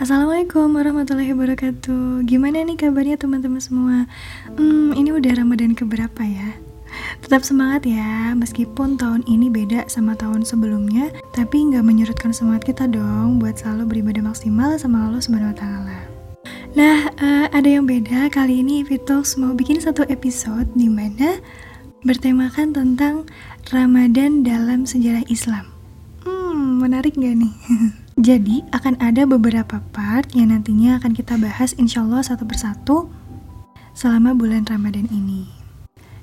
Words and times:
Assalamualaikum 0.00 0.80
warahmatullahi 0.80 1.36
wabarakatuh 1.36 2.24
Gimana 2.24 2.64
nih 2.64 2.72
kabarnya 2.80 3.20
teman-teman 3.20 3.60
semua? 3.60 4.08
Hmm, 4.56 4.96
ini 4.96 5.12
udah 5.12 5.36
Ramadan 5.36 5.76
keberapa 5.76 6.24
ya? 6.24 6.56
Tetap 7.20 7.44
semangat 7.44 7.84
ya, 7.84 8.32
meskipun 8.32 8.96
tahun 8.96 9.28
ini 9.28 9.52
beda 9.52 9.92
sama 9.92 10.16
tahun 10.16 10.48
sebelumnya 10.48 11.12
Tapi 11.36 11.68
nggak 11.68 11.84
menyurutkan 11.84 12.32
semangat 12.32 12.72
kita 12.72 12.88
dong 12.88 13.44
buat 13.44 13.60
selalu 13.60 13.92
beribadah 13.92 14.32
maksimal 14.32 14.72
sama 14.80 15.04
Allah 15.04 15.20
Wa 15.20 15.52
Taala. 15.60 15.98
Nah, 16.72 17.12
uh, 17.20 17.46
ada 17.52 17.68
yang 17.68 17.84
beda 17.84 18.32
kali 18.32 18.64
ini 18.64 18.80
Vitox 18.80 19.36
mau 19.36 19.52
bikin 19.52 19.84
satu 19.84 20.08
episode 20.08 20.64
di 20.72 20.88
mana 20.88 21.44
bertemakan 22.08 22.72
tentang 22.72 23.28
Ramadan 23.68 24.48
dalam 24.48 24.88
sejarah 24.88 25.28
Islam 25.28 25.68
Hmm, 26.24 26.80
menarik 26.80 27.20
gak 27.20 27.36
nih? 27.36 27.52
Jadi 28.20 28.60
akan 28.76 29.00
ada 29.00 29.24
beberapa 29.24 29.80
part 29.96 30.28
yang 30.36 30.52
nantinya 30.52 31.00
akan 31.00 31.16
kita 31.16 31.40
bahas 31.40 31.72
insya 31.80 32.04
Allah 32.04 32.20
satu 32.20 32.44
persatu 32.44 33.08
selama 33.96 34.36
bulan 34.36 34.68
Ramadan 34.68 35.08
ini. 35.08 35.48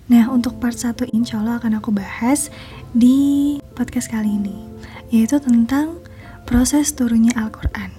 Nah 0.05 0.29
untuk 0.29 0.61
part 0.61 0.77
satu 0.77 1.09
insya 1.09 1.41
Allah 1.41 1.57
akan 1.57 1.81
aku 1.81 1.89
bahas 1.89 2.53
di 2.93 3.57
podcast 3.73 4.13
kali 4.13 4.29
ini 4.29 4.61
yaitu 5.09 5.41
tentang 5.41 5.97
proses 6.45 6.93
turunnya 6.93 7.33
Al-Quran. 7.33 7.89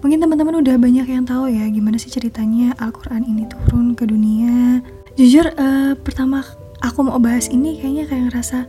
Mungkin 0.00 0.16
teman-teman 0.16 0.64
udah 0.64 0.80
banyak 0.80 1.04
yang 1.04 1.28
tahu 1.28 1.52
ya 1.52 1.68
gimana 1.68 2.00
sih 2.00 2.08
ceritanya 2.08 2.72
Al-Quran 2.80 3.28
ini 3.28 3.44
turun 3.44 3.92
ke 3.92 4.08
dunia. 4.08 4.80
Jujur 5.20 5.52
uh, 5.60 5.92
pertama 6.00 6.40
aku 6.80 7.04
mau 7.04 7.20
bahas 7.20 7.52
ini 7.52 7.76
kayaknya 7.76 8.08
kayak 8.08 8.32
ngerasa 8.32 8.64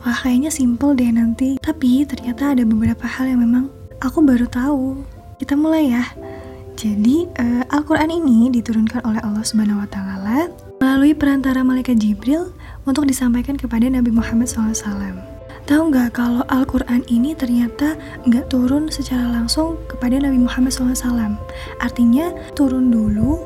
wah 0.00 0.16
kayaknya 0.16 0.48
simple 0.48 0.96
deh 0.96 1.12
nanti. 1.12 1.60
Tapi 1.60 2.08
ternyata 2.08 2.56
ada 2.56 2.64
beberapa 2.64 3.04
hal 3.04 3.28
yang 3.28 3.44
memang 3.44 3.81
Aku 4.02 4.18
baru 4.18 4.50
tahu. 4.50 4.98
Kita 5.38 5.54
mulai 5.54 5.94
ya. 5.94 6.02
Jadi, 6.74 7.30
uh, 7.38 7.62
Al-Quran 7.70 8.10
ini 8.10 8.50
diturunkan 8.50 9.06
oleh 9.06 9.22
Allah 9.22 9.46
Subhanahu 9.46 9.78
wa 9.78 9.86
Ta'ala 9.86 10.50
melalui 10.82 11.14
perantara 11.14 11.62
malaikat 11.62 12.02
Jibril 12.02 12.50
untuk 12.82 13.06
disampaikan 13.06 13.54
kepada 13.54 13.86
Nabi 13.86 14.10
Muhammad 14.10 14.50
SAW. 14.50 15.22
Tahu 15.70 15.94
nggak 15.94 16.18
kalau 16.18 16.42
Al-Quran 16.50 17.06
ini 17.06 17.38
ternyata 17.38 17.94
nggak 18.26 18.50
turun 18.50 18.90
secara 18.90 19.22
langsung 19.30 19.78
kepada 19.86 20.18
Nabi 20.18 20.42
Muhammad 20.42 20.74
SAW? 20.74 21.38
Artinya 21.78 22.34
turun 22.58 22.90
dulu 22.90 23.38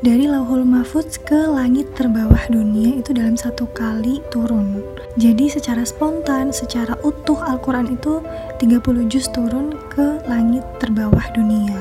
dari 0.00 0.24
lauhul 0.24 0.64
mahfudz 0.64 1.20
ke 1.20 1.36
langit 1.36 1.92
terbawah 1.92 2.40
dunia 2.48 3.04
itu 3.04 3.12
dalam 3.12 3.36
satu 3.36 3.68
kali 3.76 4.24
turun. 4.32 4.80
Jadi 5.20 5.52
secara 5.52 5.84
spontan, 5.84 6.56
secara 6.56 6.96
utuh 7.04 7.36
Al-Quran 7.36 7.92
itu 7.92 8.24
30 8.56 8.80
juz 9.12 9.28
turun 9.28 9.76
ke 9.92 10.24
langit 10.24 10.64
terbawah 10.80 11.20
dunia. 11.36 11.76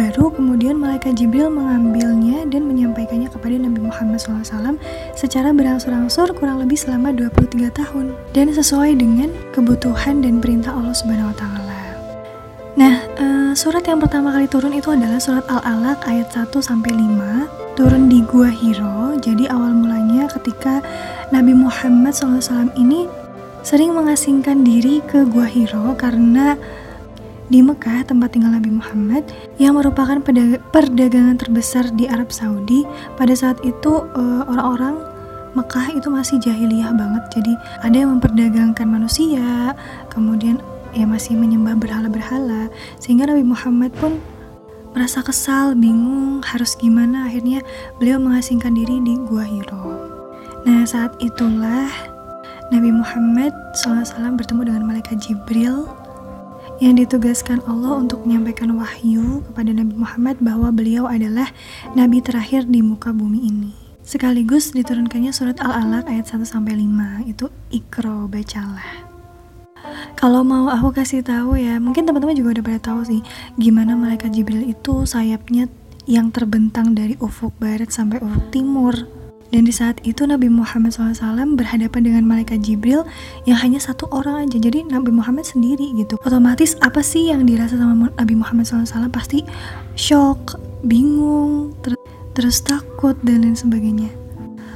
Baru 0.00 0.32
kemudian 0.32 0.80
malaikat 0.80 1.20
Jibril 1.20 1.52
mengambilnya 1.52 2.48
dan 2.48 2.64
menyampaikannya 2.64 3.28
kepada 3.28 3.52
Nabi 3.60 3.84
Muhammad 3.84 4.24
SAW 4.24 4.80
secara 5.12 5.52
berangsur-angsur 5.52 6.32
kurang 6.32 6.64
lebih 6.64 6.80
selama 6.80 7.12
23 7.12 7.68
tahun. 7.76 8.16
Dan 8.32 8.48
sesuai 8.56 8.96
dengan 8.96 9.28
kebutuhan 9.52 10.24
dan 10.24 10.40
perintah 10.40 10.72
Allah 10.72 10.96
Subhanahu 10.96 11.36
Wa 11.36 11.36
Taala. 11.36 11.80
Nah, 12.80 13.09
uh, 13.50 13.58
surat 13.58 13.82
yang 13.82 13.98
pertama 13.98 14.30
kali 14.30 14.46
turun 14.46 14.70
itu 14.70 14.94
adalah 14.94 15.18
surat 15.18 15.42
Al-Alaq 15.50 16.06
ayat 16.06 16.30
1 16.30 16.54
sampai 16.62 16.94
5 16.94 17.74
turun 17.74 18.06
di 18.06 18.22
Gua 18.22 18.46
Hiro. 18.46 19.18
Jadi 19.18 19.50
awal 19.50 19.74
mulanya 19.74 20.30
ketika 20.30 20.78
Nabi 21.34 21.58
Muhammad 21.58 22.14
SAW 22.14 22.70
ini 22.78 23.10
sering 23.66 23.90
mengasingkan 23.90 24.62
diri 24.62 25.02
ke 25.02 25.26
Gua 25.26 25.50
Hiro 25.50 25.98
karena 25.98 26.54
di 27.50 27.58
Mekah, 27.66 28.06
tempat 28.06 28.30
tinggal 28.30 28.54
Nabi 28.54 28.70
Muhammad, 28.70 29.26
yang 29.58 29.74
merupakan 29.74 30.22
perdagangan 30.70 31.34
terbesar 31.34 31.90
di 31.98 32.06
Arab 32.06 32.30
Saudi, 32.30 32.86
pada 33.18 33.34
saat 33.34 33.58
itu 33.66 34.06
uh, 34.14 34.46
orang-orang 34.46 34.94
Mekah 35.58 35.98
itu 35.98 36.06
masih 36.14 36.38
jahiliyah 36.38 36.94
banget. 36.94 37.26
Jadi 37.34 37.58
ada 37.82 37.96
yang 37.98 38.14
memperdagangkan 38.14 38.86
manusia, 38.86 39.74
kemudian 40.06 40.62
ya 40.94 41.06
masih 41.06 41.38
menyembah 41.38 41.78
berhala-berhala 41.78 42.70
sehingga 42.98 43.30
Nabi 43.30 43.46
Muhammad 43.46 43.94
pun 43.98 44.18
merasa 44.90 45.22
kesal, 45.22 45.78
bingung 45.78 46.42
harus 46.42 46.74
gimana 46.74 47.30
akhirnya 47.30 47.62
beliau 48.02 48.18
mengasingkan 48.18 48.74
diri 48.74 48.98
di 49.02 49.14
Gua 49.26 49.46
Hiro. 49.46 49.86
Nah 50.66 50.82
saat 50.84 51.14
itulah 51.22 51.88
Nabi 52.74 52.90
Muhammad 52.94 53.54
SAW 53.74 54.34
bertemu 54.38 54.66
dengan 54.66 54.82
malaikat 54.86 55.18
Jibril 55.22 55.86
yang 56.80 56.96
ditugaskan 56.96 57.60
Allah 57.68 58.00
untuk 58.00 58.24
menyampaikan 58.24 58.72
wahyu 58.72 59.44
kepada 59.52 59.70
Nabi 59.74 59.94
Muhammad 60.00 60.40
bahwa 60.40 60.72
beliau 60.72 61.04
adalah 61.04 61.52
nabi 61.92 62.24
terakhir 62.24 62.64
di 62.64 62.80
muka 62.80 63.12
bumi 63.12 63.52
ini. 63.52 63.72
Sekaligus 64.00 64.72
diturunkannya 64.72 65.28
surat 65.30 65.60
Al-Alaq 65.60 66.08
ayat 66.08 66.26
1 66.32 66.40
sampai 66.48 66.80
5 66.80 67.28
itu 67.28 67.52
Ikro 67.68 68.26
bacalah. 68.26 69.09
Kalau 70.20 70.44
mau 70.44 70.68
aku 70.68 70.92
kasih 70.92 71.24
tahu 71.24 71.56
ya, 71.56 71.80
mungkin 71.80 72.04
teman-teman 72.04 72.36
juga 72.36 72.60
udah 72.60 72.64
pada 72.68 72.92
tahu 72.92 73.00
sih 73.08 73.24
gimana 73.56 73.96
malaikat 73.96 74.36
Jibril 74.36 74.68
itu 74.68 75.08
sayapnya 75.08 75.64
yang 76.04 76.28
terbentang 76.28 76.92
dari 76.92 77.16
ufuk 77.24 77.56
barat 77.56 77.88
sampai 77.88 78.20
ufuk 78.20 78.52
timur. 78.52 78.92
Dan 79.48 79.64
di 79.64 79.72
saat 79.72 79.96
itu 80.04 80.28
Nabi 80.28 80.52
Muhammad 80.52 80.92
SAW 80.92 81.56
berhadapan 81.56 82.04
dengan 82.04 82.28
malaikat 82.28 82.60
Jibril 82.60 83.08
yang 83.48 83.56
hanya 83.64 83.80
satu 83.80 84.12
orang 84.12 84.44
aja. 84.44 84.60
Jadi 84.60 84.84
Nabi 84.92 85.08
Muhammad 85.08 85.48
sendiri 85.48 85.88
gitu. 85.96 86.20
Otomatis 86.20 86.76
apa 86.84 87.00
sih 87.00 87.32
yang 87.32 87.48
dirasa 87.48 87.80
sama 87.80 88.12
Nabi 88.12 88.34
Muhammad 88.36 88.68
SAW? 88.68 89.08
Pasti 89.08 89.40
shock, 89.96 90.60
bingung, 90.84 91.72
ter 91.80 91.96
terus 92.36 92.60
takut 92.60 93.16
dan 93.24 93.40
lain 93.40 93.56
sebagainya. 93.56 94.12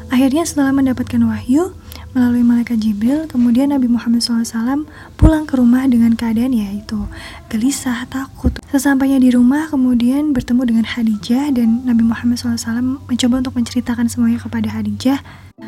Akhirnya 0.08 0.48
setelah 0.48 0.72
mendapatkan 0.72 1.20
wahyu, 1.20 1.76
melalui 2.14 2.46
malaikat 2.46 2.78
Jibril, 2.78 3.26
kemudian 3.26 3.74
Nabi 3.74 3.90
Muhammad 3.90 4.22
SAW 4.22 4.86
pulang 5.18 5.44
ke 5.44 5.58
rumah 5.58 5.82
dengan 5.90 6.14
keadaan 6.14 6.54
yaitu 6.54 7.10
gelisah, 7.50 8.06
takut. 8.06 8.54
Sesampainya 8.70 9.18
di 9.18 9.34
rumah, 9.34 9.66
kemudian 9.66 10.30
bertemu 10.30 10.62
dengan 10.64 10.86
Hadijah 10.86 11.50
dan 11.50 11.82
Nabi 11.82 12.06
Muhammad 12.06 12.38
SAW 12.38 13.02
mencoba 13.10 13.42
untuk 13.42 13.54
menceritakan 13.58 14.06
semuanya 14.06 14.38
kepada 14.40 14.70
Hadijah, 14.70 15.18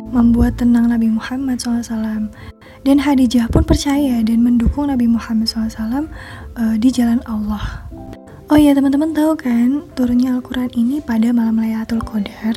membuat 0.09 0.55
tenang 0.57 0.87
Nabi 0.87 1.11
Muhammad 1.11 1.59
SAW. 1.59 2.31
Dan 2.87 2.97
Hadijah 3.03 3.51
pun 3.51 3.67
percaya 3.67 4.23
dan 4.23 4.39
mendukung 4.39 4.87
Nabi 4.87 5.11
Muhammad 5.11 5.51
SAW 5.51 5.67
uh, 5.67 6.03
eh, 6.55 6.75
di 6.79 6.87
jalan 6.87 7.19
Allah. 7.27 7.83
Oh 8.47 8.55
iya 8.55 8.71
teman-teman 8.71 9.11
tahu 9.11 9.35
kan 9.35 9.83
turunnya 9.99 10.39
Al-Quran 10.39 10.71
ini 10.71 11.03
pada 11.03 11.35
malam 11.35 11.59
Laylatul 11.59 11.99
Qadar 11.99 12.55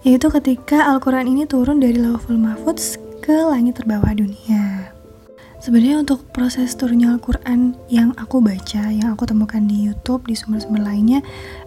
yaitu 0.00 0.32
ketika 0.32 0.88
Al-Quran 0.88 1.28
ini 1.28 1.44
turun 1.44 1.80
dari 1.80 2.00
Lauhul 2.00 2.40
Mahfudz 2.40 2.96
ke 3.20 3.36
langit 3.46 3.76
terbawah 3.76 4.12
dunia. 4.16 4.90
Sebenarnya 5.60 6.00
untuk 6.00 6.24
proses 6.32 6.72
turunnya 6.72 7.12
Al-Quran 7.12 7.76
yang 7.92 8.16
aku 8.16 8.40
baca, 8.40 8.88
yang 8.88 9.12
aku 9.12 9.28
temukan 9.28 9.60
di 9.60 9.92
YouTube, 9.92 10.24
di 10.24 10.32
sumber-sumber 10.32 10.80
lainnya, 10.80 11.20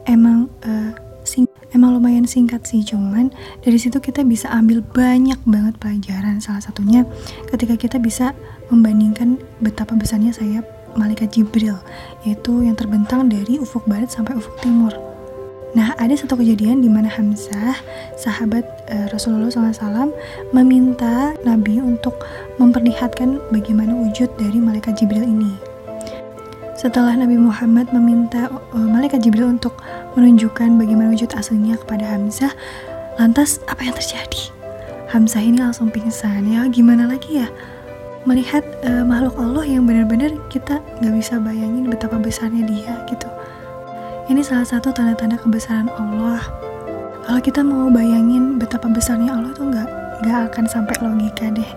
emang 0.09 0.50
uh, 0.66 0.97
sing 1.22 1.46
emang 1.78 1.94
lumayan 1.94 2.25
singkat 2.25 2.66
sih, 2.66 2.81
cuman 2.81 3.30
dari 3.62 3.78
situ 3.78 4.02
kita 4.02 4.25
bisa 4.25 4.50
ambil 4.50 4.81
banyak 4.81 5.38
banget 5.46 5.78
pelajaran. 5.78 6.42
Salah 6.42 6.66
satunya 6.66 7.06
ketika 7.53 7.78
kita 7.78 8.02
bisa 8.02 8.34
membandingkan 8.74 9.38
betapa 9.62 9.94
besarnya 9.94 10.34
sayap 10.34 10.66
malaikat 10.97 11.30
Jibril, 11.30 11.78
yaitu 12.25 12.66
yang 12.66 12.74
terbentang 12.74 13.30
dari 13.30 13.62
ufuk 13.62 13.86
barat 13.86 14.09
sampai 14.09 14.42
ufuk 14.42 14.58
timur 14.58 15.12
Nah, 15.74 15.98
ada 15.98 16.14
satu 16.14 16.38
kejadian 16.38 16.86
di 16.86 16.90
mana 16.90 17.10
Hamzah, 17.10 17.82
sahabat 18.14 18.62
uh, 18.94 19.10
Rasulullah 19.10 19.50
SAW, 19.50 20.14
meminta 20.54 21.34
Nabi 21.42 21.81
untuk 21.81 22.22
memperlihatkan 22.62 23.42
bagaimana 23.50 23.98
wujud 23.98 24.30
dari 24.38 24.62
malaikat 24.62 25.02
Jibril 25.02 25.25
ini. 25.25 25.50
Setelah 26.78 27.18
Nabi 27.18 27.42
Muhammad 27.42 27.90
meminta 27.90 28.54
uh, 28.54 28.86
malaikat 28.86 29.25
Jibril 29.25 29.50
untuk 29.50 29.81
menunjukkan 30.14 30.78
bagaimana 30.78 31.10
wujud 31.10 31.34
aslinya 31.34 31.74
kepada 31.81 32.06
Hamzah, 32.06 32.54
lantas 33.18 33.58
apa 33.66 33.81
yang 33.81 33.98
terjadi? 33.98 34.54
Hamzah 35.10 35.42
ini 35.42 35.58
langsung 35.58 35.90
pingsan. 35.90 36.54
Ya, 36.54 36.69
gimana 36.69 37.10
lagi 37.10 37.42
ya? 37.42 37.50
Melihat 38.30 38.62
uh, 38.86 39.02
makhluk 39.10 39.42
Allah 39.42 39.66
yang 39.66 39.90
benar-benar 39.90 40.38
kita 40.54 40.86
nggak 41.02 41.14
bisa 41.18 41.42
bayangin 41.42 41.90
betapa 41.90 42.22
besarnya 42.22 42.62
dia 42.62 42.94
gitu 43.10 43.26
ini 44.31 44.40
salah 44.40 44.64
satu 44.64 44.96
tanda-tanda 44.96 45.36
kebesaran 45.36 45.92
Allah. 46.00 46.40
Kalau 47.24 47.42
kita 47.44 47.60
mau 47.60 47.92
bayangin 47.92 48.56
betapa 48.56 48.88
besarnya 48.88 49.36
Allah 49.36 49.52
tuh 49.52 49.68
nggak 49.68 49.90
nggak 50.24 50.40
akan 50.52 50.66
sampai 50.68 50.96
logika 51.04 51.52
deh. 51.52 51.68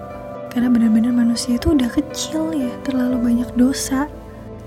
Karena 0.55 0.71
benar-benar 0.71 1.11
manusia 1.11 1.59
itu 1.59 1.75
udah 1.75 1.91
kecil 1.91 2.55
ya, 2.55 2.71
terlalu 2.87 3.19
banyak 3.19 3.51
dosa 3.59 4.07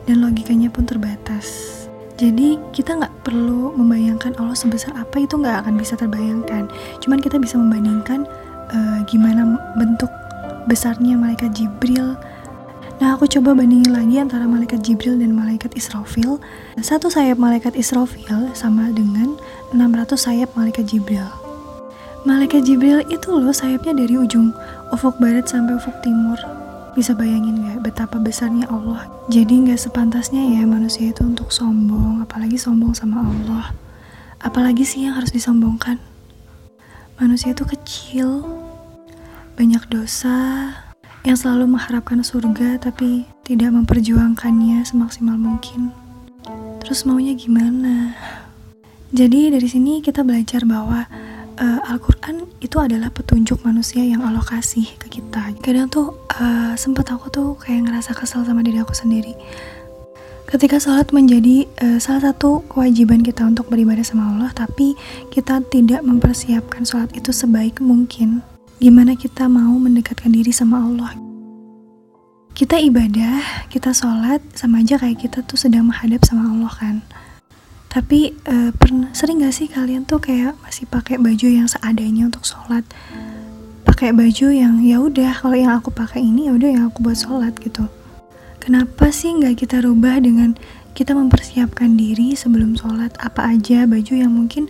dan 0.04 0.20
logikanya 0.20 0.68
pun 0.68 0.84
terbatas. 0.84 1.80
Jadi 2.20 2.60
kita 2.76 3.00
nggak 3.00 3.24
perlu 3.24 3.72
membayangkan 3.80 4.36
Allah 4.44 4.60
sebesar 4.60 4.92
apa 5.00 5.24
itu 5.24 5.40
nggak 5.40 5.64
akan 5.64 5.80
bisa 5.80 5.96
terbayangkan. 5.96 6.68
Cuman 7.00 7.24
kita 7.24 7.40
bisa 7.40 7.56
membandingkan 7.56 8.28
uh, 8.75 9.00
gimana 9.08 9.56
bentuk 9.80 10.12
besarnya 10.68 11.16
malaikat 11.16 11.56
Jibril 11.56 12.20
Nah, 13.00 13.16
aku 13.16 13.31
coba 13.31 13.56
bandingin 13.56 13.96
lagi 13.96 14.19
antara 14.19 14.44
malaikat 14.44 14.84
Jibril 14.84 15.16
dan 15.16 15.31
malaikat 15.31 15.72
Israfil. 15.72 16.36
Satu 16.84 17.07
sayap 17.07 17.40
malaikat 17.40 17.80
Israfil 17.80 18.51
sama 18.51 18.92
dengan 18.92 19.40
600 19.72 20.19
sayap 20.19 20.51
malaikat 20.60 20.84
Jibril. 20.84 21.24
Malaikat 22.28 22.68
Jibril 22.68 23.00
itu 23.07 23.31
loh 23.31 23.56
sayapnya 23.56 23.96
dari 23.96 24.19
ujung 24.19 24.51
ufuk 24.92 25.16
barat 25.24 25.48
sampai 25.48 25.80
ufuk 25.80 25.96
timur. 26.04 26.36
Bisa 26.92 27.16
bayangin 27.16 27.63
gak 27.63 27.88
betapa 27.88 28.19
besarnya 28.19 28.68
Allah? 28.68 29.07
Jadi 29.31 29.72
gak 29.72 29.80
sepantasnya 29.80 30.60
ya 30.60 30.68
manusia 30.68 31.16
itu 31.16 31.24
untuk 31.24 31.56
sombong, 31.56 32.19
apalagi 32.19 32.60
sombong 32.60 32.92
sama 32.92 33.24
Allah. 33.24 33.72
Apalagi 34.44 34.84
sih 34.84 35.07
yang 35.07 35.16
harus 35.16 35.31
disombongkan? 35.31 36.04
Manusia 37.16 37.56
itu 37.56 37.63
kecil, 37.63 38.44
banyak 39.56 39.88
dosa, 39.88 40.75
yang 41.30 41.38
selalu 41.38 41.78
mengharapkan 41.78 42.26
surga 42.26 42.81
tapi 42.81 43.22
tidak 43.46 43.70
memperjuangkannya 43.70 44.81
semaksimal 44.81 45.38
mungkin. 45.38 45.94
Terus 46.81 47.06
maunya 47.06 47.38
gimana? 47.38 48.18
Jadi 49.14 49.54
dari 49.54 49.70
sini 49.70 50.02
kita 50.02 50.26
belajar 50.26 50.66
bahwa 50.66 51.06
uh, 51.62 51.80
Al-Quran 51.86 52.50
itu 52.66 52.81
adalah 52.81 53.14
petunjuk 53.14 53.62
manusia 53.62 54.02
yang 54.02 54.26
Allah 54.26 54.42
kasih 54.42 54.90
ke 54.98 55.22
kita. 55.22 55.54
Kadang 55.62 55.94
tuh 55.94 56.18
uh, 56.34 56.74
sempet 56.74 57.06
aku 57.14 57.30
tuh 57.30 57.54
kayak 57.62 57.86
ngerasa 57.86 58.18
kesel 58.18 58.42
sama 58.42 58.66
diri 58.66 58.82
aku 58.82 58.98
sendiri. 58.98 59.38
Ketika 60.50 60.82
sholat 60.82 61.14
menjadi 61.14 61.70
uh, 61.86 62.02
salah 62.02 62.34
satu 62.34 62.66
kewajiban 62.66 63.22
kita 63.22 63.46
untuk 63.46 63.70
beribadah 63.70 64.02
sama 64.02 64.34
Allah, 64.34 64.50
tapi 64.50 64.98
kita 65.30 65.62
tidak 65.70 66.02
mempersiapkan 66.02 66.90
sholat 66.90 67.14
itu 67.14 67.30
sebaik 67.30 67.78
mungkin 67.86 68.42
gimana 68.80 69.12
kita 69.20 69.52
mau 69.52 69.76
mendekatkan 69.76 70.31
diri 70.31 70.56
sama 70.56 70.80
Allah. 70.80 71.12
Kita 72.56 72.80
ibadah, 72.80 73.68
kita 73.68 73.92
sholat, 73.92 74.40
sama 74.56 74.80
aja 74.80 74.96
kayak 74.96 75.20
kita 75.20 75.44
tuh 75.44 75.60
sedang 75.60 75.92
menghadap 75.92 76.24
sama 76.24 76.48
Allah 76.48 76.72
kan. 76.72 76.96
Tapi 77.92 78.40
uh, 78.48 78.72
pernah 78.72 79.12
sering 79.12 79.44
gak 79.44 79.52
sih 79.52 79.68
kalian 79.68 80.08
tuh 80.08 80.24
kayak 80.24 80.56
masih 80.64 80.88
pakai 80.88 81.20
baju 81.20 81.48
yang 81.48 81.68
seadanya 81.68 82.31
untuk 82.31 82.48
sholat? 82.48 82.88
Pakai 83.84 84.16
baju 84.16 84.48
yang 84.48 84.80
ya 84.80 85.04
udah 85.04 85.36
kalau 85.36 85.60
yang 85.60 85.75
aku 85.75 85.92
pakai 85.92 86.24
ini 86.24 86.48
ya 86.48 86.56
udah 86.56 86.70
yang 86.72 86.84
aku 86.88 87.04
buat 87.04 87.20
sholat 87.20 87.60
gitu. 87.60 87.84
Kenapa 88.64 89.12
sih 89.12 89.36
nggak 89.36 89.60
kita 89.66 89.84
rubah 89.84 90.20
dengan 90.24 90.56
kita 90.96 91.16
mempersiapkan 91.16 91.96
diri 91.96 92.36
sebelum 92.36 92.75
sholat 92.80 93.16
apa 93.20 93.56
aja 93.56 93.88
baju 93.88 94.14
yang 94.14 94.32
mungkin 94.32 94.68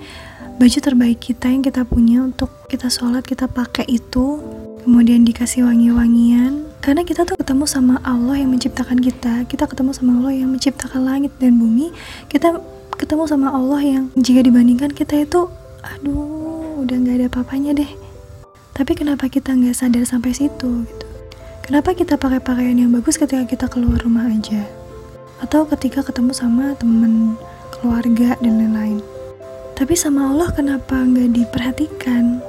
baju 0.62 0.78
terbaik 0.78 1.20
kita 1.20 1.50
yang 1.50 1.66
kita 1.66 1.84
punya 1.84 2.22
untuk 2.22 2.59
kita 2.70 2.86
sholat 2.86 3.26
kita 3.26 3.50
pakai 3.50 3.90
itu 3.90 4.38
kemudian 4.86 5.26
dikasih 5.26 5.66
wangi-wangian. 5.66 6.70
Karena 6.86 7.02
kita 7.02 7.26
tuh 7.26 7.36
ketemu 7.36 7.66
sama 7.66 7.98
Allah 8.06 8.38
yang 8.38 8.54
menciptakan 8.54 9.02
kita 9.02 9.50
kita 9.50 9.66
ketemu 9.66 9.92
sama 9.92 10.22
Allah 10.22 10.34
yang 10.38 10.54
menciptakan 10.54 11.02
langit 11.04 11.34
dan 11.42 11.58
bumi 11.58 11.92
kita 12.30 12.62
ketemu 12.96 13.26
sama 13.26 13.52
Allah 13.52 13.82
yang 13.82 14.04
jika 14.16 14.46
dibandingkan 14.46 14.94
kita 14.94 15.26
itu 15.26 15.50
aduh 15.82 16.86
udah 16.86 16.96
nggak 16.96 17.26
ada 17.26 17.28
papanya 17.28 17.74
deh. 17.74 17.90
Tapi 18.78 18.96
kenapa 18.96 19.28
kita 19.28 19.52
nggak 19.58 19.76
sadar 19.76 20.06
sampai 20.06 20.32
situ 20.32 20.86
gitu? 20.86 21.08
Kenapa 21.66 21.98
kita 21.98 22.16
pakai 22.22 22.40
pakaian 22.40 22.78
yang 22.78 22.94
bagus 22.94 23.18
ketika 23.18 23.44
kita 23.50 23.66
keluar 23.68 23.98
rumah 24.00 24.30
aja? 24.30 24.64
Atau 25.42 25.66
ketika 25.68 26.06
ketemu 26.06 26.32
sama 26.38 26.78
temen 26.78 27.34
keluarga 27.74 28.40
dan 28.40 28.62
lain-lain? 28.62 29.02
Tapi 29.76 29.94
sama 30.00 30.32
Allah 30.32 30.50
kenapa 30.56 30.96
nggak 30.96 31.30
diperhatikan? 31.36 32.49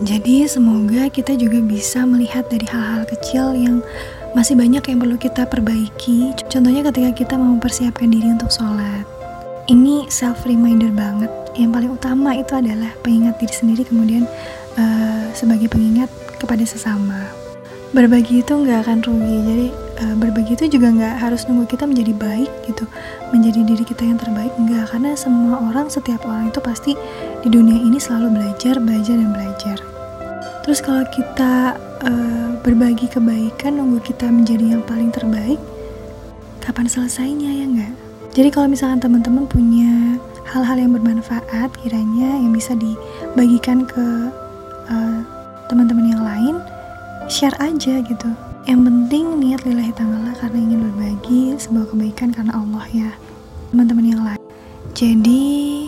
Jadi 0.00 0.48
semoga 0.48 1.12
kita 1.12 1.36
juga 1.36 1.60
bisa 1.60 2.08
melihat 2.08 2.48
dari 2.48 2.64
hal-hal 2.64 3.04
kecil 3.04 3.52
yang 3.52 3.84
masih 4.32 4.56
banyak 4.56 4.80
yang 4.80 4.96
perlu 4.96 5.20
kita 5.20 5.44
perbaiki. 5.44 6.32
Contohnya 6.48 6.80
ketika 6.88 7.10
kita 7.12 7.34
mau 7.36 7.52
mempersiapkan 7.52 8.08
diri 8.08 8.32
untuk 8.32 8.48
sholat. 8.48 9.04
Ini 9.68 10.08
self 10.08 10.48
reminder 10.48 10.88
banget. 10.88 11.28
Yang 11.52 11.70
paling 11.76 11.90
utama 11.92 12.32
itu 12.32 12.52
adalah 12.56 12.88
pengingat 13.04 13.36
diri 13.44 13.52
sendiri 13.52 13.82
kemudian 13.84 14.24
uh, 14.80 15.28
sebagai 15.36 15.68
pengingat 15.68 16.08
kepada 16.40 16.64
sesama. 16.64 17.28
Berbagi 17.92 18.40
itu 18.40 18.56
nggak 18.56 18.88
akan 18.88 18.98
rugi. 19.04 19.36
Jadi 19.44 19.66
uh, 20.00 20.16
berbagi 20.16 20.56
itu 20.56 20.80
juga 20.80 20.96
nggak 20.96 21.14
harus 21.28 21.44
nunggu 21.44 21.68
kita 21.68 21.84
menjadi 21.84 22.16
baik 22.16 22.50
gitu 22.64 22.88
menjadi 23.36 23.60
diri 23.68 23.84
kita 23.84 24.02
yang 24.08 24.16
terbaik 24.16 24.52
enggak 24.56 24.88
karena 24.90 25.12
semua 25.12 25.60
orang 25.60 25.92
setiap 25.92 26.24
orang 26.24 26.48
itu 26.48 26.60
pasti 26.64 26.92
di 27.44 27.48
dunia 27.52 27.76
ini 27.76 28.00
selalu 28.00 28.40
belajar 28.40 28.80
belajar 28.80 29.14
dan 29.20 29.30
belajar 29.30 29.89
terus 30.62 30.80
kalau 30.84 31.04
kita 31.12 31.76
uh, 32.04 32.48
berbagi 32.60 33.08
kebaikan 33.08 33.80
nunggu 33.80 34.00
kita 34.04 34.28
menjadi 34.28 34.76
yang 34.76 34.82
paling 34.84 35.08
terbaik 35.08 35.60
kapan 36.60 36.86
selesainya 36.86 37.50
ya 37.50 37.64
enggak 37.64 37.94
jadi 38.30 38.48
kalau 38.54 38.70
misalkan 38.70 39.02
teman-teman 39.02 39.44
punya 39.50 40.20
hal-hal 40.50 40.78
yang 40.78 40.94
bermanfaat 40.94 41.70
kiranya 41.82 42.38
yang 42.38 42.50
bisa 42.50 42.74
dibagikan 42.74 43.86
ke 43.86 44.30
uh, 44.90 45.18
teman-teman 45.70 46.10
yang 46.10 46.22
lain 46.22 46.54
share 47.30 47.54
aja 47.62 48.02
gitu. 48.02 48.30
Yang 48.66 48.80
penting 48.86 49.24
niat 49.38 49.62
lillahi 49.62 49.94
ta'ala 49.94 50.34
karena 50.42 50.58
ingin 50.58 50.80
berbagi 50.90 51.54
sebuah 51.56 51.94
kebaikan 51.94 52.34
karena 52.34 52.52
Allah 52.58 52.84
ya. 52.90 53.10
Teman-teman 53.70 54.06
yang 54.06 54.22
lain. 54.26 54.42
Jadi 54.94 55.79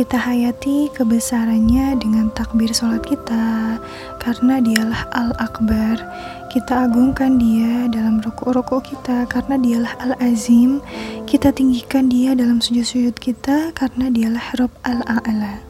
kita 0.00 0.16
hayati 0.16 0.88
kebesarannya 0.96 1.92
dengan 2.00 2.32
takbir 2.32 2.72
sholat 2.72 3.04
kita 3.04 3.76
karena 4.16 4.56
dialah 4.56 5.04
Al-Akbar. 5.12 6.00
Kita 6.48 6.88
agungkan 6.88 7.36
dia 7.36 7.84
dalam 7.92 8.16
ruku-ruku 8.24 8.80
kita 8.80 9.28
karena 9.28 9.60
dialah 9.60 9.92
Al-Azim. 10.00 10.80
Kita 11.28 11.52
tinggikan 11.52 12.08
dia 12.08 12.32
dalam 12.32 12.64
sujud-sujud 12.64 13.12
kita 13.20 13.76
karena 13.76 14.08
dialah 14.08 14.56
Rob 14.56 14.72
Al-A'la. 14.88 15.60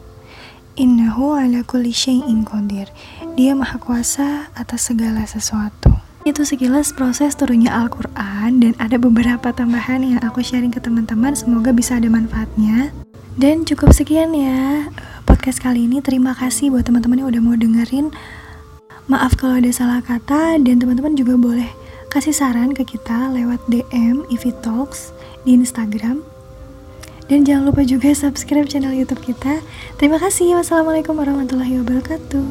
Innahu 0.79 1.35
ala 1.35 1.67
kulli 1.67 1.91
syai'in 1.91 2.47
qadir. 2.47 2.87
Dia 3.35 3.59
maha 3.59 3.83
kuasa 3.83 4.47
atas 4.55 4.95
segala 4.95 5.27
sesuatu. 5.27 5.91
Itu 6.23 6.47
sekilas 6.47 6.95
proses 6.95 7.35
turunnya 7.35 7.75
Al-Quran 7.75 8.63
dan 8.63 8.79
ada 8.79 8.95
beberapa 8.95 9.51
tambahan 9.51 10.07
yang 10.07 10.23
aku 10.23 10.39
sharing 10.39 10.71
ke 10.71 10.79
teman-teman. 10.79 11.35
Semoga 11.35 11.75
bisa 11.75 11.99
ada 11.99 12.07
manfaatnya 12.07 12.95
dan 13.41 13.65
cukup 13.65 13.97
sekian 13.97 14.37
ya 14.37 14.85
eh, 14.85 15.19
podcast 15.25 15.65
kali 15.65 15.89
ini 15.89 16.05
terima 16.05 16.37
kasih 16.37 16.69
buat 16.69 16.85
teman-teman 16.85 17.25
yang 17.25 17.29
udah 17.33 17.41
mau 17.41 17.57
dengerin 17.57 18.13
maaf 19.09 19.33
kalau 19.41 19.57
ada 19.57 19.73
salah 19.73 20.05
kata 20.05 20.61
dan 20.61 20.77
teman-teman 20.77 21.17
juga 21.17 21.41
boleh 21.41 21.73
kasih 22.13 22.37
saran 22.37 22.77
ke 22.77 22.85
kita 22.85 23.33
lewat 23.33 23.65
DM 23.65 24.29
Ivy 24.29 24.53
Talks 24.61 25.17
di 25.49 25.57
Instagram 25.57 26.21
dan 27.33 27.49
jangan 27.49 27.73
lupa 27.73 27.81
juga 27.81 28.13
subscribe 28.13 28.67
channel 28.67 28.91
YouTube 28.91 29.23
kita. 29.23 29.63
Terima 30.03 30.19
kasih. 30.19 30.59
Wassalamualaikum 30.59 31.15
warahmatullahi 31.15 31.79
wabarakatuh. 31.79 32.51